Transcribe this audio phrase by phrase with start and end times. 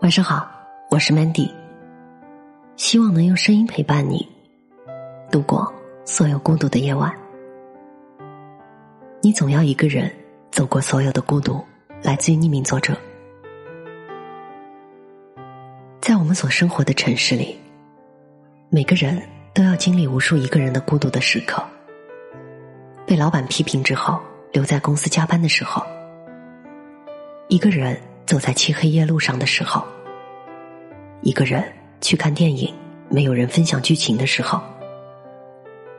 [0.00, 0.48] 晚上好，
[0.90, 1.50] 我是 Mandy。
[2.76, 4.26] 希望能用声音陪伴你
[5.28, 5.74] 度过
[6.04, 7.12] 所有孤独的夜晚。
[9.20, 10.08] 你总要一个人
[10.52, 11.60] 走过所有的孤独。
[12.00, 12.96] 来自于匿名作者。
[16.00, 17.58] 在我们所生活的城市里，
[18.70, 19.20] 每个人
[19.52, 21.60] 都要经历无数一个人的孤独的时刻。
[23.04, 24.20] 被老板批评之后，
[24.52, 25.84] 留在公司加班的时候。
[27.48, 29.84] 一个人走在漆黑夜路上的时候，
[31.22, 31.62] 一个人
[32.00, 32.72] 去看电影，
[33.08, 34.60] 没有人分享剧情的时候，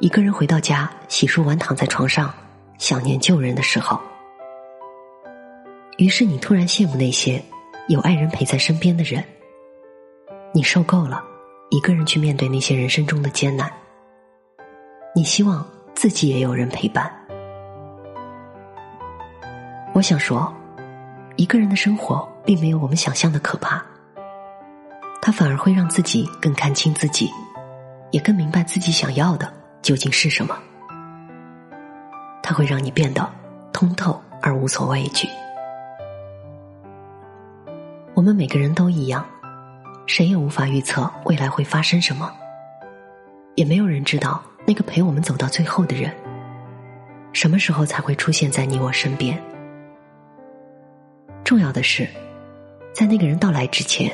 [0.00, 2.32] 一个人回到家洗漱完躺在床上
[2.78, 4.00] 想念旧人的时候，
[5.98, 7.42] 于是你突然羡慕那些
[7.88, 9.22] 有爱人陪在身边的人，
[10.52, 11.22] 你受够了
[11.70, 13.70] 一个人去面对那些人生中的艰难，
[15.14, 17.12] 你希望自己也有人陪伴。
[19.92, 20.52] 我想说。
[21.36, 23.82] 一个人的生活并没有我们想象的可怕，
[25.24, 27.30] 他反而会让自己更看清自己，
[28.10, 30.58] 也更明白自己想要的究竟是什么。
[32.42, 33.32] 他会让你变得
[33.72, 35.28] 通透而无所畏惧。
[38.14, 39.24] 我们每个人都一样，
[40.06, 42.28] 谁也无法预测未来会发生什么，
[43.54, 46.12] 也没有人知道那个陪我们走到最后的人，
[47.32, 49.40] 什么时候才会出现在你我身边。
[51.44, 52.08] 重要的是，
[52.92, 54.12] 在那个人到来之前，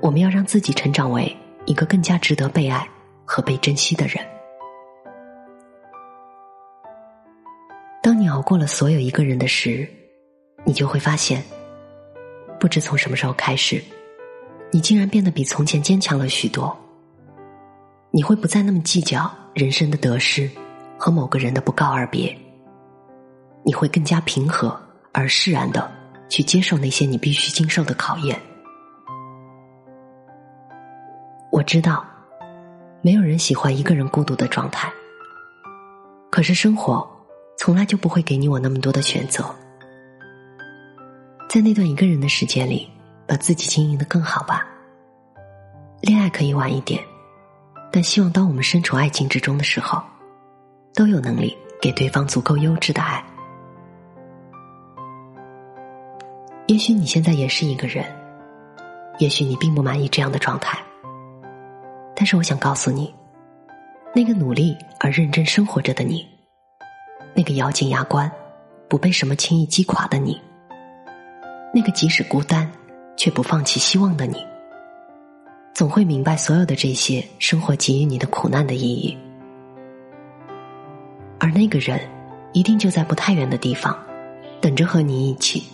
[0.00, 2.88] 我们要让自己成长为一个更加值得被爱
[3.24, 4.16] 和被珍惜的人。
[8.02, 9.86] 当你熬过了所有一个人的时，
[10.64, 11.42] 你就会发现，
[12.58, 13.82] 不知从什么时候开始，
[14.70, 16.76] 你竟然变得比从前坚强了许多。
[18.10, 20.50] 你会不再那么计较人生的得失
[20.98, 22.36] 和某个人的不告而别，
[23.64, 24.80] 你会更加平和
[25.12, 25.90] 而释然的。
[26.30, 28.40] 去接受那些你必须经受的考验。
[31.70, 32.04] 知道，
[33.00, 34.92] 没有人喜欢一个人孤独的状态。
[36.28, 37.08] 可是生活
[37.56, 39.44] 从来就不会给你我那么多的选择。
[41.48, 42.90] 在那段一个人的时间里，
[43.24, 44.66] 把自己经营的更好吧。
[46.00, 47.00] 恋爱可以晚一点，
[47.92, 50.02] 但希望当我们身处爱情之中的时候，
[50.92, 53.24] 都有能力给对方足够优质的爱。
[56.66, 58.04] 也许你现在也是一个人，
[59.20, 60.76] 也许你并不满意这样的状态，
[62.20, 63.14] 但是我想告诉你，
[64.14, 66.28] 那个努力而认真生活着的你，
[67.32, 68.30] 那个咬紧牙关
[68.90, 70.38] 不被什么轻易击垮的你，
[71.72, 72.70] 那个即使孤单
[73.16, 74.36] 却不放弃希望的你，
[75.72, 79.16] 总会明白所有的这些生活给予你的苦难的意义，
[81.38, 81.98] 而那个人
[82.52, 83.98] 一定就在不太远的地方，
[84.60, 85.64] 等着和你一起。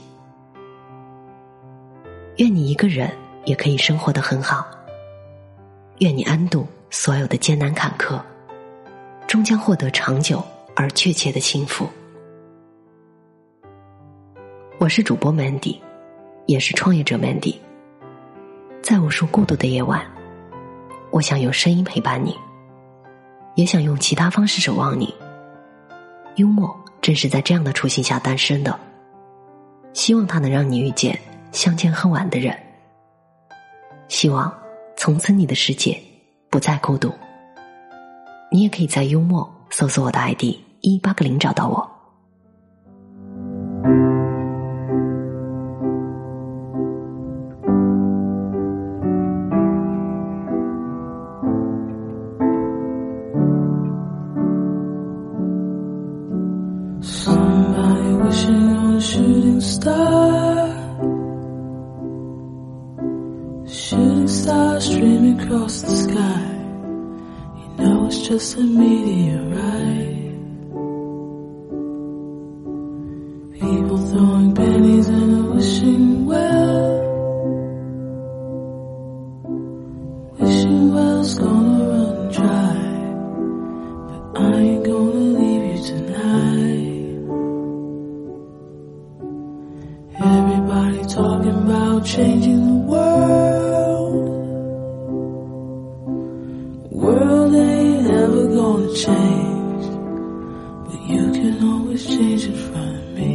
[2.36, 3.10] 愿你一个人
[3.46, 4.64] 也可以生活的很好。
[5.98, 8.20] 愿你安度所有的艰难坎坷，
[9.26, 11.88] 终将获得长久而确切的幸福。
[14.78, 15.78] 我是主播 Mandy，
[16.44, 17.56] 也是创业者 Mandy。
[18.82, 20.06] 在无数孤独的夜晚，
[21.10, 22.36] 我想用声音陪伴你，
[23.54, 25.14] 也想用其他方式守望你。
[26.34, 28.78] 幽默正是在这样的初心下诞生的，
[29.94, 31.18] 希望它能让你遇见。
[31.52, 32.54] 相见恨晚的人，
[34.08, 34.54] 希望
[34.96, 36.00] 从此你的世界
[36.50, 37.12] 不再孤独。
[38.50, 40.44] 你也可以在幽默搜索我的 ID
[40.80, 41.96] 一八个零找到我。
[65.40, 66.42] Across the sky.
[67.58, 70.14] You know it's just a meteorite.
[73.60, 76.86] People throwing pennies in a wishing well.
[80.38, 82.76] Wishing well's gonna run dry.
[84.08, 86.96] But I ain't gonna leave you tonight.
[90.18, 92.96] Everybody talking about changing the world.
[92.96, 93.95] world
[98.66, 99.86] ever gonna change,
[100.86, 103.34] but you can always change in front of me.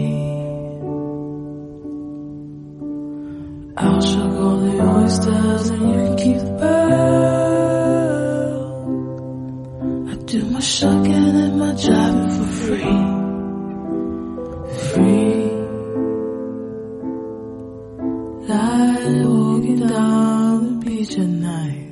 [3.78, 6.82] I'll shuck all the oysters and you can keep the pearl.
[10.10, 13.02] I do my shucking and my jiving for free,
[14.92, 15.40] free.
[18.48, 21.88] Like walking down the beach at night.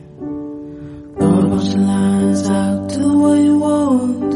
[1.17, 1.75] Draw a bunch
[2.93, 4.31] to what you want.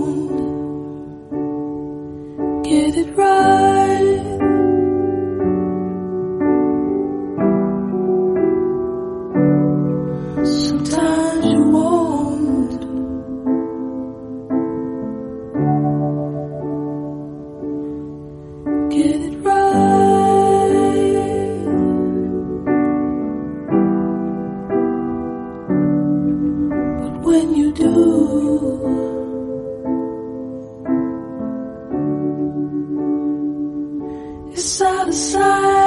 [34.55, 35.82] it's out of sight.